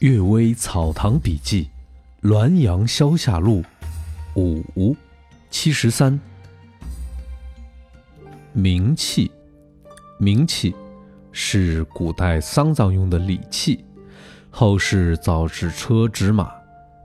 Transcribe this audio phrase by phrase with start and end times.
[0.06, 1.68] 《岳微草堂笔记》
[2.26, 3.62] 滦阳消夏录
[4.34, 4.96] 五
[5.50, 6.18] 七十三。
[8.56, 9.30] 冥器，
[10.18, 10.74] 冥器
[11.32, 13.84] 是古代丧葬用的礼器，
[14.48, 16.50] 后世造纸车纸马。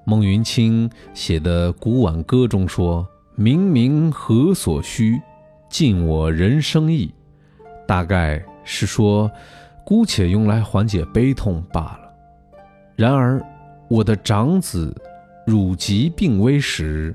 [0.05, 3.05] 孟云卿写的《古挽歌》中说
[3.37, 5.19] ：“冥冥何所需，
[5.69, 7.13] 尽我人生意。”
[7.85, 9.29] 大概是说，
[9.85, 12.04] 姑且用来缓解悲痛罢了。
[12.95, 13.43] 然而，
[13.89, 14.95] 我的长子
[15.45, 17.13] 汝吉病危时，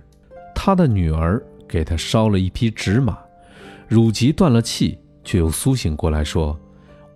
[0.55, 3.19] 他的女儿给他烧了一匹纸马。
[3.89, 6.59] 汝吉断了气，却又苏醒过来，说：“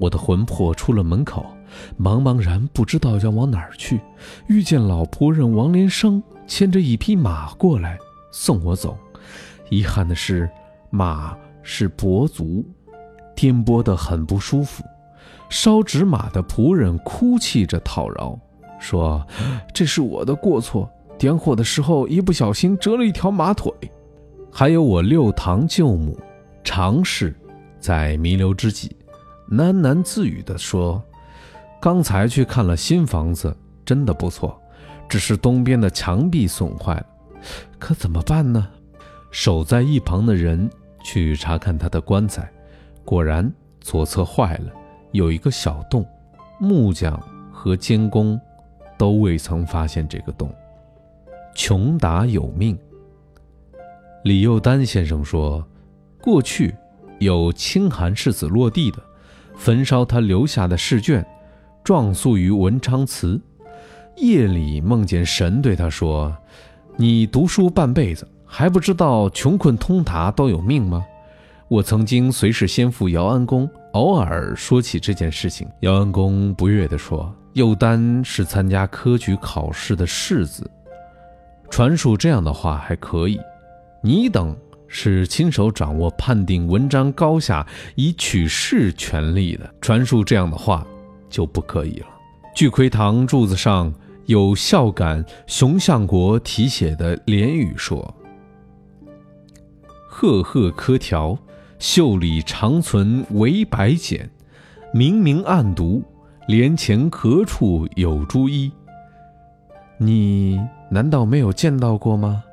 [0.00, 1.44] 我的魂魄出了门口，
[2.00, 4.00] 茫茫然不知道要往哪儿去，
[4.48, 7.98] 遇见老仆人王连生牵着一匹马过来
[8.32, 8.98] 送我走。
[9.68, 10.50] 遗憾的是，
[10.88, 12.64] 马是跛足，
[13.36, 14.82] 颠簸得很不舒服。
[15.50, 18.40] 烧纸马的仆人哭泣着讨饶。”
[18.84, 19.26] 说
[19.72, 23.72] ：“这是我的过错，点火的时候一不小心折了一条马腿。”
[24.52, 26.18] 还有我六堂舅母
[26.62, 27.34] 常氏，
[27.80, 28.94] 在弥留之际，
[29.50, 31.02] 喃喃自语地说
[31.80, 34.60] ：“刚才去看了新房子，真的不错，
[35.08, 37.06] 只是东边的墙壁损坏了，
[37.78, 38.68] 可怎么办呢？”
[39.32, 40.70] 守在一旁的人
[41.02, 42.48] 去查看他的棺材，
[43.02, 44.70] 果然左侧坏了，
[45.12, 46.06] 有一个小洞，
[46.60, 47.18] 木匠
[47.50, 48.38] 和监工。
[48.96, 50.52] 都未曾发现这个洞。
[51.54, 52.76] 穷达有命。
[54.24, 55.64] 李幼丹先生说，
[56.20, 56.74] 过去
[57.18, 58.98] 有清寒世子落地的，
[59.54, 61.24] 焚烧他留下的试卷，
[61.84, 63.40] 状诉于文昌祠。
[64.16, 66.36] 夜里梦见神对他说
[66.96, 71.04] ：“你读书半辈子，还不知道穷困通达都有命吗？”
[71.74, 77.34] 我曾经随侍先父姚安公，偶尔说起这件事情，姚安公不悦地说。
[77.54, 80.70] 又丹是参加科举考试的士子，
[81.68, 83.40] 传述这样的话还可以。
[84.04, 90.86] 你等是亲手掌握判定文章高下以取士权力的，传述这样的话
[91.28, 92.06] 就不可以了。
[92.54, 93.92] 聚奎堂柱子上
[94.26, 98.14] 有孝感熊相国题写的联语说
[100.08, 101.36] ：“赫赫科条，
[101.78, 104.30] 袖里长存唯白简，
[104.92, 106.02] 明明暗读。”
[106.46, 108.70] 帘前何处有朱衣？
[109.96, 112.44] 你难道没有见到过吗？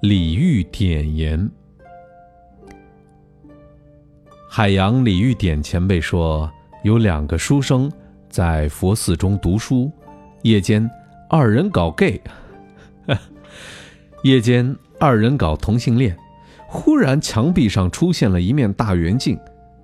[0.00, 1.48] 李煜点言：
[4.50, 6.50] 海洋李煜典前辈说，
[6.82, 7.88] 有两个书生
[8.28, 9.88] 在佛寺中读书，
[10.42, 10.90] 夜间
[11.30, 12.20] 二人搞 gay，
[14.24, 16.18] 夜间二人搞同性恋，
[16.74, 19.38] 忽然墙壁上出现了一面大圆镜。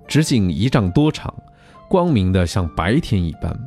[0.07, 1.33] 直径一丈多长，
[1.89, 3.57] 光明的像白天一般。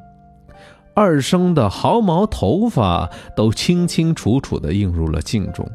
[0.95, 5.67] 二生的毫毛头发都清清楚楚地映入了镜中。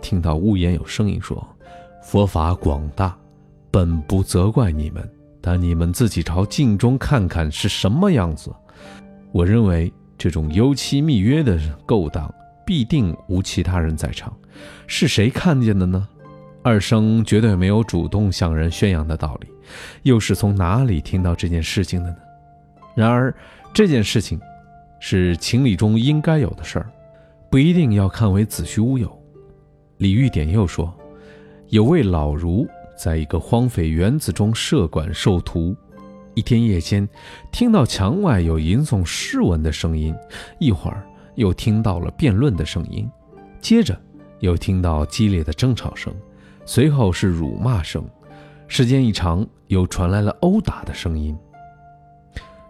[0.00, 1.46] 听到屋檐有声音说
[2.02, 3.14] ：“佛法广大，
[3.70, 5.06] 本不责怪你们，
[5.42, 8.50] 但你们自己朝镜中看看是什么样子。”
[9.32, 12.32] 我认为这种幽期密约的勾当，
[12.64, 14.32] 必定无其他人在场。
[14.86, 16.08] 是谁看见的呢？
[16.66, 19.46] 二生绝对没有主动向人宣扬的道理，
[20.02, 22.16] 又是从哪里听到这件事情的呢？
[22.96, 23.32] 然而，
[23.72, 24.40] 这件事情
[24.98, 26.90] 是情理中应该有的事儿，
[27.48, 29.16] 不一定要看为子虚乌有。
[29.98, 30.92] 李玉典又说，
[31.68, 32.66] 有位老儒
[32.98, 35.72] 在一个荒废园子中设馆授徒，
[36.34, 37.08] 一天夜间，
[37.52, 40.12] 听到墙外有吟诵诗文的声音，
[40.58, 41.06] 一会儿
[41.36, 43.08] 又听到了辩论的声音，
[43.60, 43.96] 接着
[44.40, 46.12] 又听到激烈的争吵声。
[46.68, 48.04] 随后是辱骂声，
[48.66, 51.34] 时间一长，又传来了殴打的声音。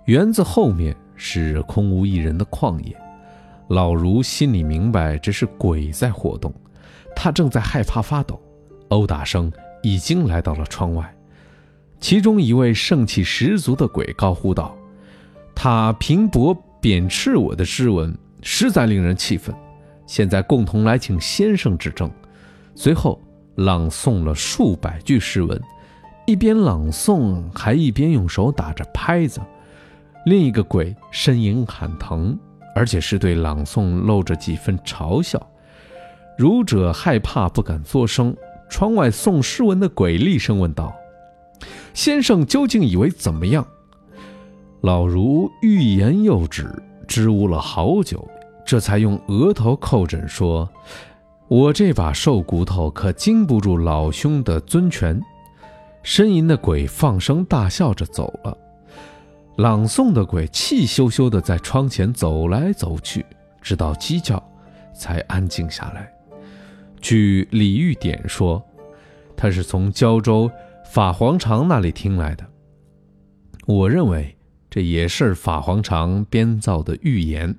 [0.05, 2.95] 园子后面是空无一人的旷野，
[3.69, 6.53] 老儒心里明白这是鬼在活动，
[7.17, 8.39] 他正在害怕发抖。
[8.89, 9.51] 殴打声
[9.83, 11.13] 已经来到了窗外，
[11.99, 14.77] 其中一位盛气十足的鬼高呼道
[15.57, 19.57] ：“他平薄贬斥我的诗文，实在令人气愤。
[20.07, 22.11] 现在共同来请先生指正。”
[22.77, 23.19] 随后。
[23.57, 25.61] 朗诵了数百句诗文，
[26.27, 29.41] 一边朗诵还一边用手打着拍子。
[30.25, 32.39] 另一个鬼呻吟喊疼，
[32.75, 35.41] 而且是对朗诵露着几分嘲笑。
[36.37, 38.37] 儒者害怕不敢作声。
[38.69, 40.93] 窗外诵诗文的鬼厉声问道
[41.95, 43.65] ：“先生究竟以为怎么样？”
[44.83, 46.69] 老儒欲言又止，
[47.07, 48.29] 支吾了好久，
[48.67, 50.69] 这才用额头叩枕说。
[51.49, 55.21] 我这把瘦骨头可经不住老兄的尊权。
[56.03, 58.57] 呻吟的鬼放声大笑着走了。
[59.57, 63.25] 朗诵的鬼气咻咻地在窗前走来走去，
[63.61, 64.43] 直到鸡叫，
[64.95, 66.13] 才安静下来。
[67.01, 68.63] 据李玉典说，
[69.37, 70.51] 他是从胶州
[70.85, 72.45] 法皇长那里听来的。
[73.67, 74.37] 我认为
[74.69, 77.57] 这也是法皇长编造的预言。